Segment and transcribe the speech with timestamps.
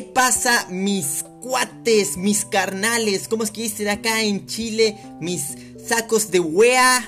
[0.00, 3.28] ¿Qué pasa mis cuates, mis carnales?
[3.28, 4.96] ¿Cómo es que dicen acá en Chile?
[5.20, 7.06] Mis sacos de wea.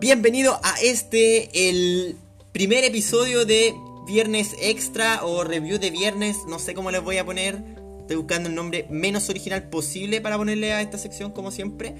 [0.00, 2.16] Bienvenido a este, el
[2.50, 3.72] primer episodio de
[4.08, 6.38] Viernes Extra o Review de Viernes.
[6.48, 7.62] No sé cómo les voy a poner.
[8.00, 11.94] Estoy buscando el nombre menos original posible para ponerle a esta sección, como siempre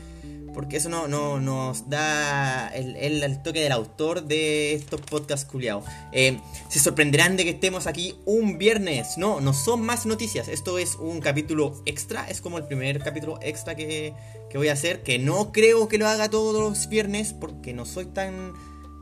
[0.52, 5.84] porque eso no, no nos da el, el, toque del autor de estos podcasts culiados.
[6.12, 6.38] Eh,
[6.68, 9.18] se sorprenderán de que estemos aquí un viernes.
[9.18, 10.48] No, no son más noticias.
[10.48, 12.29] Esto es un capítulo extra.
[12.29, 14.14] Es como el primer capítulo extra que,
[14.50, 15.02] que voy a hacer.
[15.02, 18.52] Que no creo que lo haga todos los viernes porque no soy tan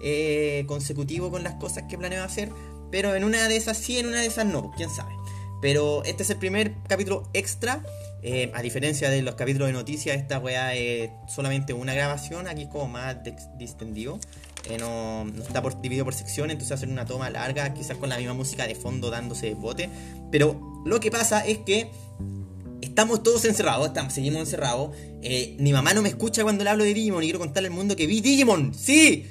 [0.02, 2.50] eh, consecutivo con las cosas que planeo hacer.
[2.90, 4.72] Pero en una de esas sí, en una de esas no.
[4.76, 5.12] Quién sabe.
[5.60, 7.82] Pero este es el primer capítulo extra.
[8.22, 12.62] Eh, a diferencia de los capítulos de noticias, esta weá es solamente una grabación, aquí
[12.62, 13.16] es como más
[13.56, 14.18] distendido.
[14.68, 18.18] Eh, no, está por, dividido por secciones, entonces hacer una toma larga, quizás con la
[18.18, 19.88] misma música de fondo dándose bote.
[20.30, 21.90] Pero lo que pasa es que
[22.82, 24.94] estamos todos encerrados, estamos, seguimos encerrados.
[25.22, 27.74] Eh, mi mamá no me escucha cuando le hablo de Digimon y quiero contarle al
[27.74, 28.74] mundo que vi Digimon.
[28.74, 29.26] ¡Sí!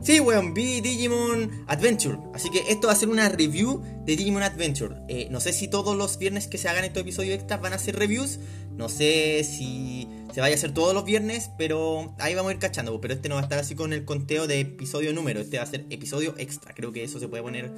[0.00, 2.18] Sí, weón, vi Digimon Adventure.
[2.32, 4.94] Así que esto va a ser una review de Digimon Adventure.
[5.08, 7.78] Eh, no sé si todos los viernes que se hagan estos episodios extras van a
[7.78, 8.38] ser reviews.
[8.76, 12.60] No sé si se vaya a hacer todos los viernes, pero ahí vamos a ir
[12.60, 12.98] cachando.
[13.00, 15.40] Pero este no va a estar así con el conteo de episodio número.
[15.40, 16.74] Este va a ser episodio extra.
[16.74, 17.70] Creo que eso se puede poner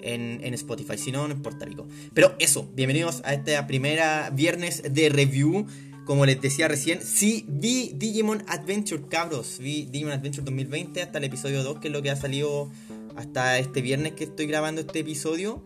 [0.00, 0.96] en, en Spotify.
[0.96, 1.88] Si no, no importa, rico.
[2.14, 5.66] Pero eso, bienvenidos a esta primera viernes de review
[6.04, 9.58] como les decía recién, sí vi Digimon Adventure, cabros.
[9.58, 12.70] Vi Digimon Adventure 2020 hasta el episodio 2, que es lo que ha salido
[13.16, 15.62] hasta este viernes que estoy grabando este episodio.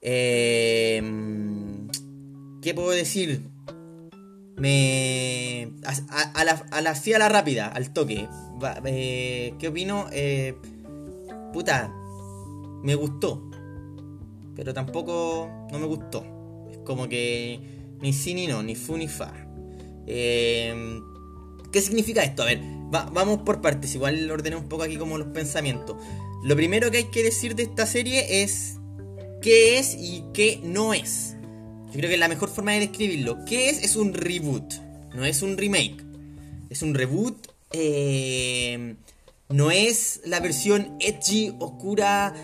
[0.00, 1.88] Em,
[2.60, 3.42] ¿Qué puedo decir?
[4.56, 5.70] Me.
[5.84, 8.28] A, la, a la, la rápida, al toque.
[8.84, 10.06] Eh, ¿Qué opino?
[10.12, 10.54] Eh,
[11.52, 11.92] puta,
[12.82, 13.50] me gustó.
[14.56, 16.24] Pero tampoco no me gustó.
[16.70, 19.32] Es como que ni sí ni no, ni fu ni fa.
[20.06, 21.02] Em,
[21.72, 22.42] ¿Qué significa esto?
[22.42, 25.96] A ver, vamos por partes, igual ordené un poco aquí como los pensamientos.
[26.44, 28.76] Lo primero que hay que decir de esta serie es
[29.42, 31.36] qué es y qué no es.
[31.86, 33.44] Yo creo que la mejor forma de describirlo.
[33.46, 33.82] ¿Qué es?
[33.82, 34.74] Es un reboot,
[35.14, 36.04] no es un remake.
[36.70, 37.48] Es un reboot.
[37.72, 38.96] Em,
[39.48, 42.34] no es la versión edgy, oscura,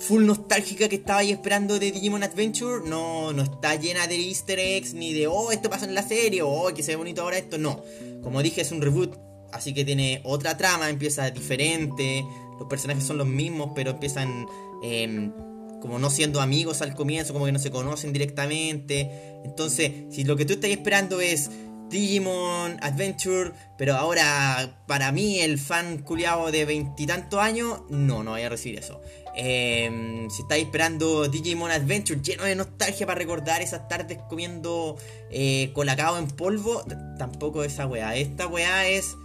[0.00, 4.58] full nostálgica que estaba ahí esperando de Digimon Adventure no, no está llena de easter
[4.58, 7.38] eggs ni de, oh, esto pasa en la serie, oh, que se ve bonito ahora
[7.38, 7.82] esto, no.
[8.22, 9.16] Como dije, es un reboot,
[9.52, 12.24] así que tiene otra trama, empieza diferente,
[12.58, 14.46] los personajes son los mismos, pero empiezan
[14.82, 15.32] em,
[15.80, 19.10] como no siendo amigos al comienzo, como que no se conocen directamente.
[19.44, 21.50] Entonces, si lo que tú estás esperando es
[21.88, 28.42] Digimon Adventure, pero ahora para mí, el fan culiado de veintitantos años, no, no voy
[28.42, 29.00] a recibir eso.
[29.36, 34.96] Eh, si estáis esperando Digimon Adventure lleno de nostalgia para recordar esas tardes comiendo
[35.30, 36.84] eh, colacao en polvo,
[37.18, 38.14] tampoco esa weá.
[38.16, 39.16] Esta weá es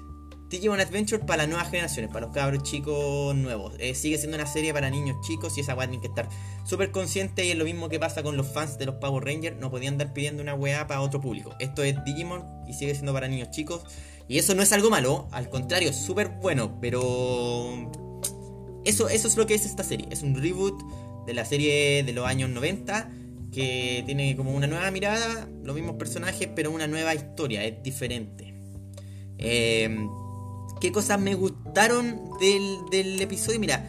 [0.50, 3.76] Digimon Adventure para las nuevas generaciones, para los cabros chicos nuevos.
[3.78, 6.28] Eh, sigue siendo una serie para niños chicos y esa weá tiene que estar
[6.64, 9.58] súper consciente y es lo mismo que pasa con los fans de los Power Rangers.
[9.58, 11.56] No podían andar pidiendo una weá para otro público.
[11.60, 13.84] Esto es Digimon y sigue siendo para niños chicos.
[14.28, 17.90] Y eso no es algo malo, al contrario, es súper bueno, pero
[18.86, 20.08] eso, eso es lo que es esta serie.
[20.12, 20.80] Es un reboot
[21.26, 23.10] de la serie de los años 90
[23.52, 28.54] que tiene como una nueva mirada, los mismos personajes, pero una nueva historia, es diferente.
[29.38, 30.10] Em,
[30.80, 33.60] ¿Qué cosas me gustaron del, episodio?
[33.60, 33.86] Mira,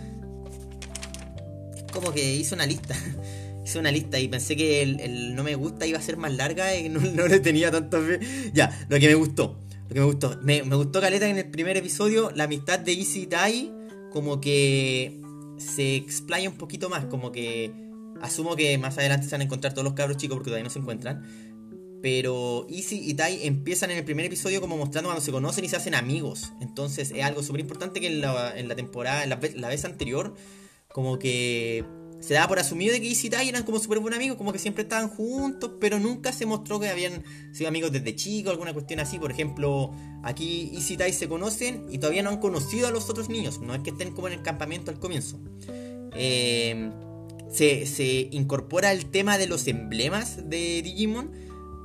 [1.77, 2.95] es como que hice una lista.
[3.65, 6.75] hice una lista y pensé que el, no me gusta iba a ser más larga
[6.77, 8.21] y no, no le tenía tanto fe.
[8.53, 9.61] Ya, lo que me gustó.
[9.89, 10.39] Lo que me gustó.
[10.43, 13.81] Me, me gustó Caleta en el primer episodio, la amistad de Easy Tai
[14.11, 15.21] como que
[15.57, 17.73] se explaya un poquito más, como que
[18.21, 20.71] asumo que más adelante se van a encontrar todos los cabros chicos porque todavía no
[20.71, 21.23] se encuentran.
[22.03, 25.69] Pero Easy y Tai empiezan en el primer episodio como mostrando cuando se conocen y
[25.69, 26.53] se hacen amigos.
[26.61, 30.35] Entonces es algo súper importante que en la, en la temporada, en la, vez anterior,
[30.89, 31.85] como que
[32.21, 34.53] se daba por asumido de que Easy y Tai eran como súper buenos amigos, como
[34.53, 37.23] que siempre estaban juntos, pero nunca se mostró que habían
[37.53, 39.19] sido amigos desde chicos, alguna cuestión así.
[39.19, 39.93] Por ejemplo,
[40.23, 43.61] aquí Easy y Tai se conocen y todavía no han conocido a los otros niños,
[43.61, 45.39] no es que estén como en el campamento al comienzo.
[46.15, 46.91] Eh,
[47.51, 51.31] se, incorpora el tema de los emblemas de Digimon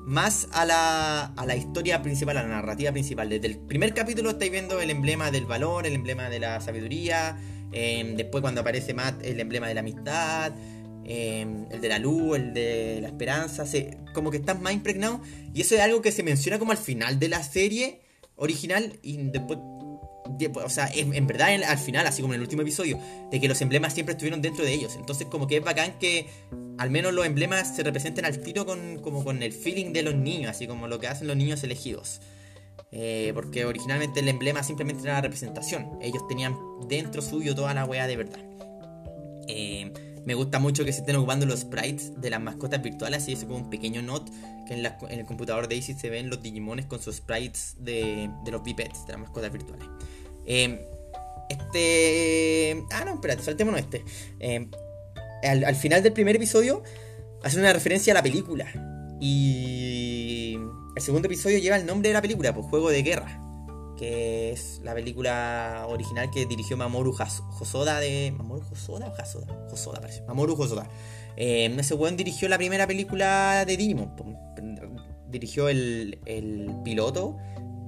[0.05, 3.29] más a la, a la historia principal, a la narrativa principal.
[3.29, 7.37] Desde el primer capítulo estáis viendo el emblema del valor, el emblema de la sabiduría
[7.75, 10.53] Em, después cuando aparece Matt, el emblema de la amistad,
[11.03, 15.19] em, el de la luz, el de la esperanza, se, como que estás más impregnado.
[15.53, 17.99] Y eso es algo que se menciona como al final de la serie
[18.37, 19.59] original y después
[20.63, 22.99] o sea, en, verdad al final, así como en el último episodio,
[23.31, 24.95] de que los emblemas siempre estuvieron dentro de ellos.
[24.95, 26.27] Entonces como que es bacán que
[26.77, 30.15] al menos los emblemas se representen al tiro con, como con el feeling de los
[30.15, 32.21] niños, así como lo que hacen los niños elegidos.
[32.91, 35.99] Eh, porque originalmente el emblema simplemente era la representación.
[36.01, 36.55] Ellos tenían
[36.87, 38.39] dentro suyo toda la wea de verdad.
[39.47, 39.91] Eh,
[40.25, 43.43] me gusta mucho que se estén ocupando los sprites de las mascotas virtuales, así es
[43.43, 44.31] como un pequeño note
[44.67, 44.85] que en,
[45.19, 49.13] el computador de Daisy se ven los Digimones con sus sprites de, los bipeds, de
[49.13, 49.87] las mascotas virtuales.
[50.47, 50.87] Eh,
[51.49, 52.83] este.
[52.91, 54.03] Ah, no, espérate, saltémonos este.
[54.39, 54.67] Eh,
[55.43, 56.81] al, final del primer episodio
[57.43, 58.65] hace una referencia a la película.
[59.21, 60.57] Y
[60.95, 63.44] el segundo episodio lleva el nombre de la película, pues Juego de Guerra
[63.97, 67.15] que es la película original que dirigió Mamoru
[67.59, 68.33] Hosoda de...
[68.35, 69.13] ¿Mamoru Hosoda o?
[69.71, 70.21] Hosoda parece.
[70.23, 70.87] Mamoru Hosoda.
[71.37, 74.11] Eh, ese weón dirigió la primera película de Digimon.
[75.27, 77.37] Dirigió el, el piloto,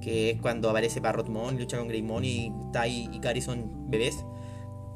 [0.00, 4.24] que es cuando aparece Parrotmon lucha con Greymon y Tai y Kari son bebés.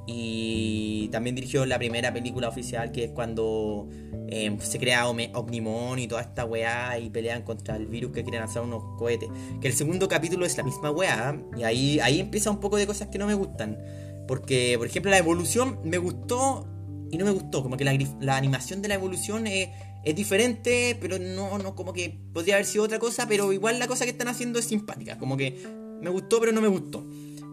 [0.06, 3.88] Y también dirigió la primera película oficial que es cuando
[4.28, 8.40] eh, se crea Omnimon y toda esta weá y pelean contra el virus que quieren
[8.40, 9.28] lanzar unos cohetes.
[9.60, 12.86] Que el segundo capítulo es la misma weá y ahí, ahí empieza un poco de
[12.86, 13.78] cosas que no me gustan.
[14.26, 16.66] Porque, por ejemplo, la evolución me gustó
[17.10, 17.62] y no me gustó.
[17.62, 19.68] Como que la, animación de la evolución es,
[20.04, 23.86] es, diferente, pero no, no, como que podría haber sido otra cosa, pero igual la
[23.86, 25.18] cosa que están haciendo es simpática.
[25.18, 25.62] Como que
[26.00, 27.06] me gustó, pero no me gustó.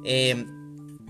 [0.04, 0.45] Eh,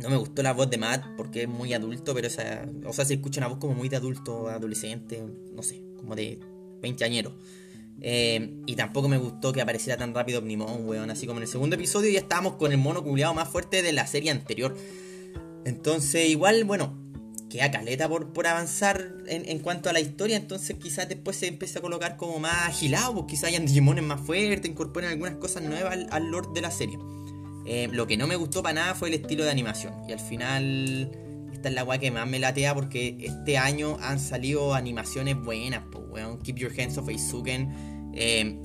[0.02, 3.06] no me gustó la voz de Matt porque es muy adulto, pero esa, o sea,
[3.06, 5.24] se escucha una voz como muy de adulto, adolescente,
[5.54, 6.40] no sé, como de
[6.82, 7.34] 20 añeros.
[8.02, 11.12] Eh, y tampoco me gustó que apareciera tan rápido Omnimon, weón.
[11.12, 13.94] Así como en el segundo episodio ya estábamos con el mono culiado más fuerte de
[13.94, 14.76] la serie anterior.
[15.66, 16.98] Entonces, igual, bueno,
[17.50, 20.38] queda caleta por, por avanzar en, cuanto a la historia.
[20.38, 24.22] Entonces, quizás después se empiece a colocar como más agilado, pues quizás hayan Digimones más
[24.22, 26.98] fuertes, incorporen algunas cosas nuevas al, al lore de la serie.
[27.72, 29.94] Eh, lo que no me gustó para nada fue el estilo de animación.
[30.08, 31.12] Y al final,
[31.54, 35.84] esta es la weá que más me latea porque este año han salido animaciones buenas,
[35.92, 36.40] pues weón.
[36.40, 38.12] Keep Your Hands Off Aizuken.
[38.16, 38.60] Eh,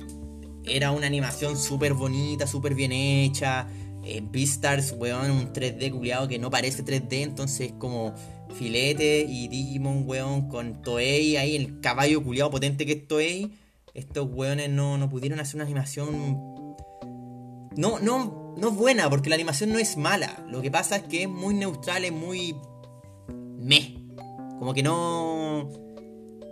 [0.65, 3.67] era una animación súper bonita, súper bien hecha.
[4.03, 8.15] Eh, Beastars, weón, un 3D culiado que no parece 3D, entonces como
[8.55, 13.53] filete y Digimon, weón, con Toei ahí, el caballo culiado potente que es Toei.
[13.93, 16.35] Estos weones no, no pudieron hacer una animación.
[17.77, 20.45] No, no, no es buena, porque la animación no es mala.
[20.49, 22.55] Lo que pasa es que es muy neutral, es muy.
[23.57, 23.97] me.
[24.59, 25.69] Como que no.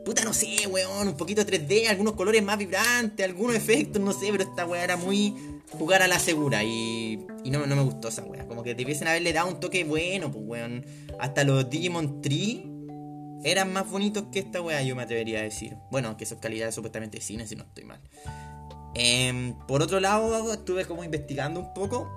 [0.06, 1.08] Puta, no sé, weón.
[1.08, 4.98] Un poquito 3D, algunos colores más vibrantes, algunos efectos, no sé, pero esta weá era
[4.98, 5.34] muy
[5.72, 8.46] jugar a la segura y, y no, no me gustó esa weá.
[8.48, 10.86] Como que debiesen haberle dado un toque bueno, pues weón.
[11.20, 12.74] Hasta los Digimon Tree
[13.44, 15.76] eran más bonitos que esta weá, yo me atrevería a decir.
[15.92, 18.00] Bueno, que eso es calidad supuestamente de cine, si no estoy mal.
[18.96, 22.10] Em, por otro lado, estuve como investigando un poco.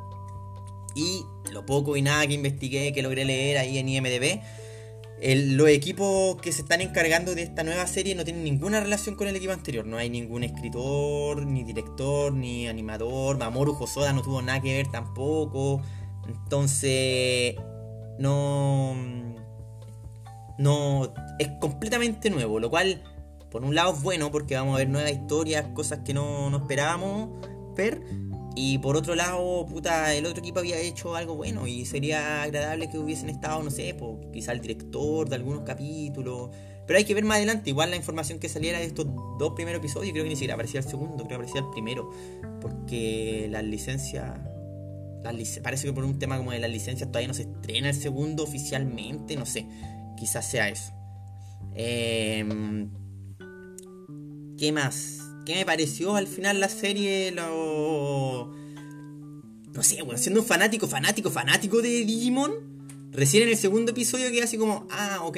[0.95, 4.41] Y lo poco y nada que investigué, que logré leer ahí en IMDB,
[5.23, 9.29] los equipos que se están encargando de esta nueva serie no tienen ninguna relación con
[9.29, 9.87] el equipo anterior.
[9.87, 13.39] No hay ningún escritor, ni director, ni animador.
[13.39, 15.83] Mamoru Hosoda no tuvo nada que ver tampoco.
[16.29, 17.57] Entonces,
[18.19, 18.95] no.
[20.59, 21.15] No.
[21.39, 23.03] Es completamente nuevo, lo cual
[23.57, 27.31] por un lado es bueno porque vamos a ver nuevas historias, cosas que no, esperábamos
[27.75, 28.03] ver.
[28.55, 32.91] Y por otro lado, puta, el otro equipo había hecho algo bueno y sería agradable
[32.91, 36.51] que hubiesen estado, no sé, pues, quizá el director de algunos capítulos.
[36.87, 39.07] Pero hay que ver más adelante, igual la información que saliera de estos
[39.39, 42.11] dos primeros episodios, creo que ni siquiera aparecía el segundo, creo que aparecía el primero.
[42.61, 44.39] Porque las licencias...
[45.63, 48.43] parece que por un tema como de las licencias todavía no se estrena el segundo
[48.43, 49.67] oficialmente, no sé.
[50.15, 50.93] Quizás sea eso.
[51.75, 52.45] Eh,
[54.59, 55.19] ¿Qué más?
[55.45, 57.31] ¿Qué me pareció al final la serie?
[57.31, 58.53] Lo...
[59.73, 62.53] No sé, bueno, siendo un fanático, fanático, fanático de Digimon,
[63.13, 65.37] recién en el segundo episodio queda así como, ah, ok.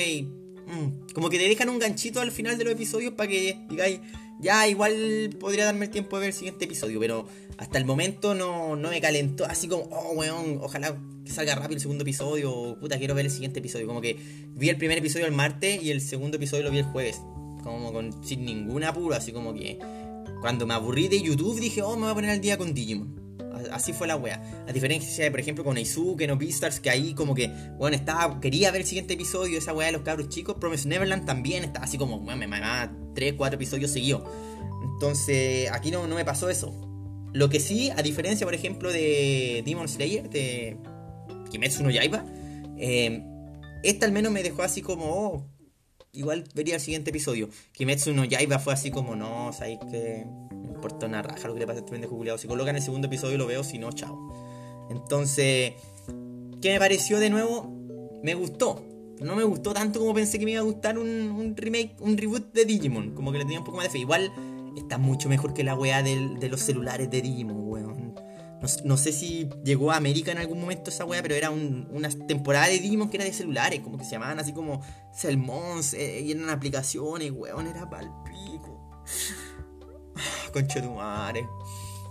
[0.66, 4.00] Mm, como que te dejan un ganchito al final de los episodios para que digáis,
[4.38, 8.34] ya igual podría darme el tiempo de ver el siguiente episodio, pero hasta el momento
[8.34, 12.78] no, no me calentó, así como, oh, weón, ojalá que salga rápido el segundo episodio,
[12.78, 13.88] puta, quiero ver el siguiente episodio.
[13.88, 14.16] Como que
[14.54, 17.20] vi el primer episodio el martes y el segundo episodio lo vi el jueves
[17.62, 19.78] como con, sin ningún apuro, así como que
[20.40, 23.18] cuando me aburrí de YouTube dije, oh, me voy a poner al día con Digimon.
[23.72, 24.40] Así fue la wea.
[24.68, 28.70] A diferencia por ejemplo, con Aizuken o Beastars, que ahí como que, bueno, estaba, quería
[28.70, 30.56] ver el siguiente episodio, esa wea de los cabros chicos.
[30.60, 34.22] Promise Neverland también estaba así como, bueno, me mamaba 3, 4 episodios seguidos.
[34.92, 36.72] Entonces, aquí no, no me pasó eso.
[37.32, 40.76] Lo que sí, a diferencia, por ejemplo, de Demon Slayer, de
[41.50, 42.24] Kimetsu no Yaiba,
[42.78, 43.22] eh,
[43.82, 45.50] esta al menos me dejó así como, oh,
[46.18, 47.48] igual vería el siguiente episodio.
[47.72, 51.60] Kimetsu no Yaiba fue así como, no, sabéis que no importa una raja lo que
[51.60, 52.38] le pasa a este pendejo culiado.
[52.38, 54.88] Si colocan el segundo episodio lo veo, si no, chao.
[54.90, 55.74] Entonces,
[56.60, 57.72] ¿qué me pareció de nuevo?
[58.22, 58.84] Me gustó.
[59.20, 62.16] No me gustó tanto como pensé que me iba a gustar un, un remake, un
[62.16, 63.14] reboot de Digimon.
[63.14, 63.98] Como que le tenía un poco más de fe.
[63.98, 64.32] Igual
[64.76, 67.97] está mucho mejor que la weá de los celulares de Digimon, weón.
[68.84, 72.66] No, sé si llegó a América en algún momento esa weá, pero era una temporada
[72.66, 76.32] de Digimon que era de celulares, como que se llamaban así como Selmons, eh, y
[76.32, 79.02] eran aplicaciones, weón, era palpico.
[80.52, 81.46] Concha tu madre.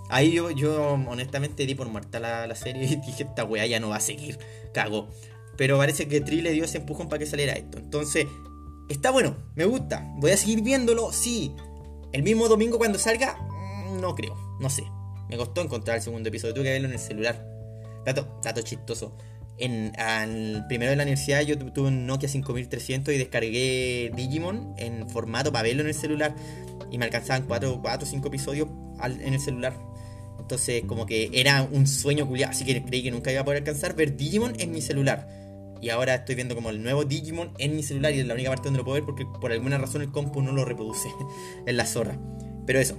[0.10, 3.90] Ahí yo, yo honestamente di por muerta la, serie y dije, esta weá ya no
[3.90, 4.40] va a seguir.
[4.74, 5.10] Cago.
[5.58, 7.78] Pero parece que Tri le dio ese empujón para que saliera esto.
[7.80, 8.26] Entonces,
[8.90, 10.08] está bueno, me gusta.
[10.18, 11.54] Voy a seguir viéndolo, sí.
[12.14, 14.84] El mismo domingo cuando salga, mm, no creo, no sé.
[15.30, 17.46] Me costó encontrar el segundo episodio, tuve que verlo en el celular.
[18.06, 19.16] Dato, dato chistoso.
[19.60, 25.10] En, al primero de la universidad yo tuve un Nokia 5300 y descargué Digimon en
[25.10, 26.36] formato para verlo en el celular.
[26.92, 28.70] Y me alcanzaban 4 o 5 episodios
[29.04, 29.74] en el celular.
[30.40, 32.52] Entonces, como que era un sueño culiado.
[32.52, 35.28] Así que creí que nunca iba a poder alcanzar ver Digimon en mi celular.
[35.82, 38.50] Y ahora estoy viendo como el nuevo Digimon en mi celular y es la única
[38.50, 41.10] parte donde lo puedo ver porque por alguna razón el compu no lo reproduce
[41.66, 42.18] en la zorra.
[42.66, 42.98] Pero eso,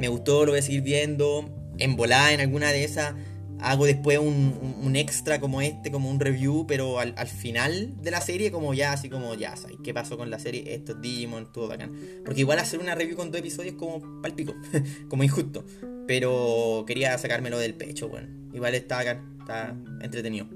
[0.00, 1.48] me gustó, lo voy a seguir viendo.
[1.78, 3.14] En volada en alguna de esas.
[3.62, 8.50] Hago después un, extra como este, como un review, pero al, final de la serie,
[8.50, 10.74] como ya, así como ya, ¿sabes qué pasó con la serie?
[10.74, 11.92] Esto es Digimon, todo bacán.
[12.24, 14.54] Porque igual hacer una review con dos episodios como palpico,
[15.08, 15.64] como injusto.
[16.06, 18.28] Pero quería sacármelo del pecho, bueno.
[18.54, 20.46] Igual está bacán, está entretenido.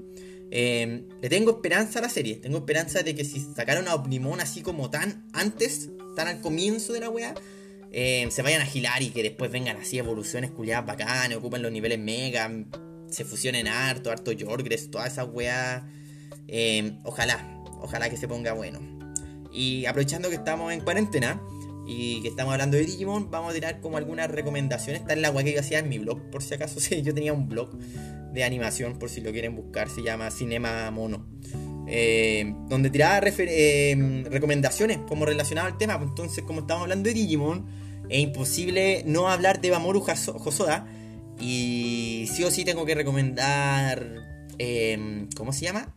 [0.49, 2.37] Em, le tengo esperanza a la serie.
[2.37, 6.93] Tengo esperanza de que si sacaron a Omnimon así como tan antes, tan al comienzo
[6.93, 7.35] de la weá,
[7.97, 11.71] eh, se vayan a gilar y que después vengan así evoluciones culiadas bacanas, ocupen los
[11.71, 12.51] niveles mega,
[13.07, 15.81] se fusionen harto, harto Jorgres, todas esas weas.
[16.49, 18.81] Eh, ojalá, ojalá que se ponga bueno.
[19.53, 21.41] Y aprovechando que estamos en cuarentena
[21.87, 25.03] y que estamos hablando de Digimon, vamos a tirar como algunas recomendaciones.
[25.03, 26.79] Está en la wea que yo hacía en mi blog, por si acaso.
[26.81, 27.77] Sí, yo tenía un blog
[28.33, 31.25] de animación, por si lo quieren buscar, se llama Cinema Mono.
[31.87, 35.97] Eh, donde tiraba recomendaciones como relacionado al tema.
[36.01, 40.87] Entonces, como estamos hablando de Digimon, es imposible no hablar de Mamoru Hosoda.
[41.39, 44.05] Y sí o sí tengo que recomendar.
[44.57, 45.93] Em, ¿Cómo se llama?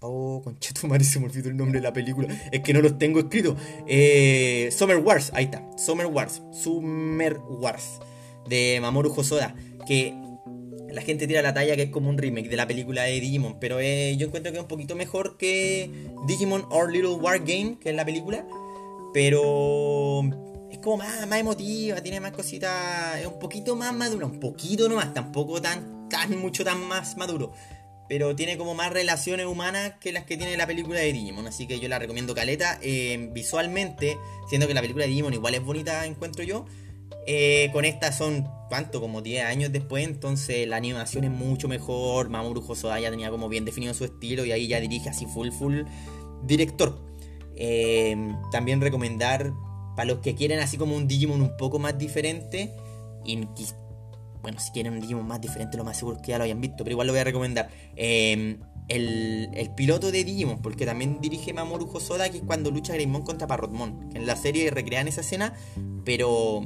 [0.00, 2.28] Oh, conchetumare, se me olvidó el nombre de la película.
[2.52, 3.56] Es que no los tengo escritos.
[3.86, 5.66] Eh, Summer Wars, ahí está.
[5.78, 6.42] Summer Wars.
[6.52, 8.00] Summer Wars.
[8.46, 9.54] De Mamoru Hosoda.
[9.86, 10.14] Que
[10.90, 13.58] la gente tira la talla que es como un remake de la película de Digimon.
[13.58, 15.90] Pero eh, yo encuentro que es un poquito mejor que
[16.26, 18.46] Digimon Our Little War Game, que es la película.
[19.14, 20.22] Pero
[20.70, 24.88] es como más, más emotiva, tiene más cositas, es un poquito más madura, un poquito
[24.88, 27.52] nomás, tampoco tan, tan mucho tan más maduro.
[28.08, 31.46] Pero tiene como más relaciones humanas que las que tiene la película de Digimon.
[31.46, 32.78] Así que yo la recomiendo caleta.
[32.82, 34.18] Eh, visualmente,
[34.48, 36.66] siendo que la película de Digimon igual es bonita, encuentro yo.
[37.26, 39.00] Eh, con esta son, ¿cuánto?
[39.00, 40.04] Como 10 años después.
[40.04, 42.28] Entonces la animación es mucho mejor.
[42.28, 44.44] Mamoru Hosoda ya tenía como bien definido su estilo.
[44.44, 45.84] Y ahí ya dirige así full, full
[46.42, 47.13] director.
[47.56, 49.52] Em, también recomendar
[49.96, 52.72] para los que quieren así como un Digimon un poco más diferente.
[53.24, 53.40] Y
[54.42, 56.60] bueno, si quieren un Digimon más diferente, lo más seguro es que ya lo hayan
[56.60, 57.70] visto, pero igual lo voy a recomendar.
[57.96, 58.58] Em,
[58.88, 63.46] el, piloto de Digimon, porque también dirige Mamoru Hosoda, que es cuando lucha Greymon contra
[63.46, 64.10] Parrotmon.
[64.10, 65.54] Que en la serie recrean esa escena,
[66.04, 66.62] pero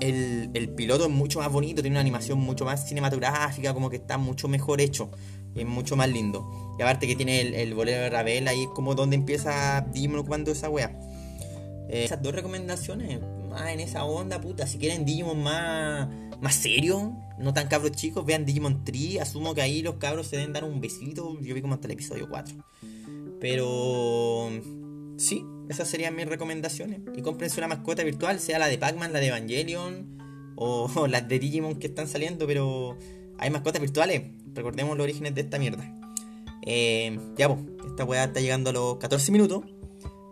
[0.00, 3.96] el, el, piloto es mucho más bonito, tiene una animación mucho más cinematográfica, como que
[3.96, 5.10] está mucho mejor hecho,
[5.60, 6.50] es mucho más lindo.
[6.78, 10.68] Y aparte que tiene el, bolero de Ravel, ahí como donde empieza Digimon ocupando esa
[10.68, 10.98] wea.
[11.88, 14.66] Eh, esas dos recomendaciones, más en esa onda, puta.
[14.66, 16.08] Si quieren Digimon más,
[16.40, 19.20] más serio, no tan cabros chicos, vean Digimon 3.
[19.20, 21.38] Asumo que ahí los cabros se deben dar un besito.
[21.40, 22.56] Yo vi como hasta el episodio 4.
[23.40, 24.50] Pero
[25.16, 27.00] sí, esas serían mis recomendaciones.
[27.16, 30.18] Y cómprense una mascota virtual, sea la de Pac-Man, la de Evangelion
[30.56, 32.98] o las de Digimon que están saliendo, pero
[33.38, 34.22] hay mascotas virtuales.
[34.54, 35.98] Recordemos los orígenes de esta mierda.
[36.70, 39.64] Eh, ya, pues, esta weá está llegando a los 14 minutos.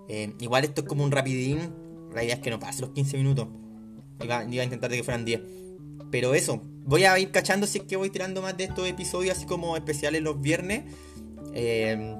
[0.08, 1.72] Eh, igual esto es como un rapidín.
[2.14, 3.48] La idea es que no pase los 15 minutos.
[4.22, 5.40] Iba, a intentar de que fueran 10.
[6.10, 9.36] Pero eso, voy a ir cachando si es que voy tirando más de estos episodios,
[9.36, 10.84] así como especiales los viernes.
[11.54, 12.16] Eh,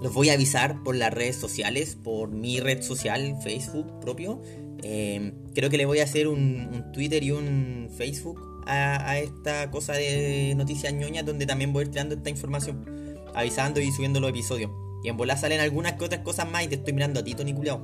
[0.00, 4.40] los voy a avisar por las redes sociales, por mi red social, Facebook propio.
[4.80, 9.92] creo que le voy a hacer un, Twitter y un Facebook a, a, esta cosa
[9.94, 13.00] de noticias ñoñas donde también voy a ir tirando esta información
[13.34, 14.70] avisando y subiendo los episodios.
[15.02, 17.34] Y en volar salen algunas que otras cosas más y te estoy mirando a ti,
[17.34, 17.80] Tony Culeado.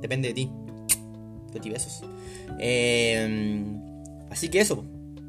[0.00, 0.50] Depende de ti.
[1.52, 2.02] Te besos.
[2.58, 3.80] Em,
[4.30, 4.84] así que eso.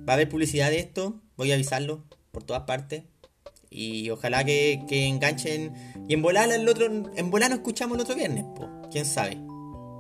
[0.08, 1.22] Va a haber publicidad de esto.
[1.38, 3.04] Voy a avisarlo por todas partes.
[3.70, 5.74] Y ojalá que, enganchen.
[6.08, 6.88] Y en volar el otro.
[7.16, 8.46] En volar nos escuchamos el otro viernes,
[8.92, 9.38] Quién sabe.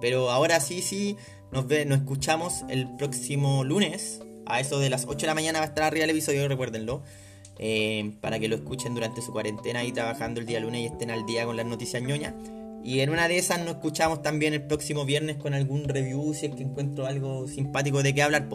[0.02, 1.16] Pero ahora sí, sí.
[1.52, 4.22] Nos, ve, nos escuchamos el próximo lunes.
[4.50, 7.04] A eso de las 8 de la mañana va a estar arriba el episodio, recuérdenlo.
[7.60, 11.12] eh, para que lo escuchen durante su cuarentena y trabajando el día lunes y estén
[11.12, 12.34] al día con las noticias ñoñas.
[12.82, 16.46] Y en una de esas nos escuchamos también el próximo viernes con algún review, si
[16.46, 18.48] es que encuentro algo simpático de qué hablar.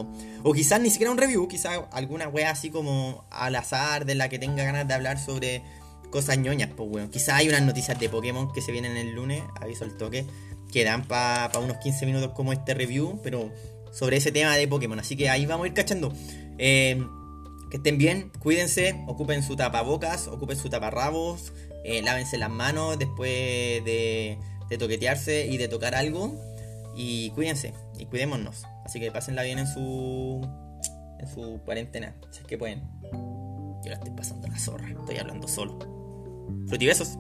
[0.42, 4.30] O quizás ni siquiera un review, quizás alguna wea así como al azar de la
[4.30, 5.62] que tenga ganas de hablar sobre
[6.10, 6.70] cosas ñoñas.
[6.74, 9.94] Pues bueno, quizás hay unas noticias de Pokémon que se vienen el lunes, aviso el
[9.98, 10.24] toque,
[10.72, 13.50] que dan para unos 15 minutos como este review, pero
[13.94, 14.98] sobre ese tema de Pokémon.
[14.98, 16.12] Así que ahí vamos a ir cachando.
[16.58, 17.02] Eh,
[17.70, 21.52] que estén bien, cuídense, ocupen su tapabocas, ocupen su taparrabos,
[21.84, 23.30] eh, lávense las manos después
[23.84, 26.34] de, de, toquetearse y de tocar algo.
[26.96, 28.64] Y cuídense y cuidémonos.
[28.84, 30.46] Así que pásenla bien en su,
[31.18, 32.82] en su cuarentena, si es que pueden.
[33.82, 35.78] Yo la estoy pasando la zorra, estoy hablando solo.
[36.68, 37.18] Frutibesos.